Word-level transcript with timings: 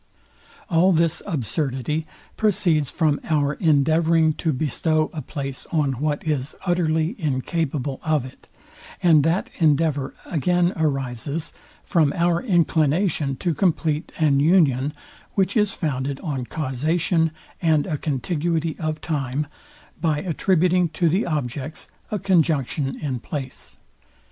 All 0.67 0.93
this 0.93 1.21
absurdity 1.27 2.07
proceeds 2.35 2.89
from 2.89 3.19
our 3.23 3.53
endeavouring 3.53 4.33
to 4.33 4.51
bestow 4.51 5.11
a 5.13 5.21
place 5.21 5.67
on 5.71 5.91
what 6.01 6.23
is 6.25 6.55
utterly 6.65 7.15
incapable 7.19 7.99
of 8.03 8.25
it; 8.25 8.49
and 9.03 9.23
that 9.23 9.51
endeavour 9.59 10.15
again 10.25 10.73
arises 10.75 11.53
from 11.83 12.13
our 12.13 12.41
inclination 12.41 13.35
to 13.35 13.53
compleat 13.53 14.11
an 14.17 14.39
union, 14.39 14.91
which 15.35 15.55
is 15.55 15.75
founded 15.75 16.19
on 16.21 16.45
causation, 16.47 17.29
and 17.61 17.85
a 17.85 17.99
contiguity 17.99 18.75
of 18.79 19.01
time, 19.01 19.45
by 20.01 20.17
attributing 20.17 20.89
to 20.89 21.09
the 21.09 21.27
objects 21.27 21.89
a 22.09 22.17
conjunction 22.17 22.99
in 22.99 23.19
place. 23.19 23.77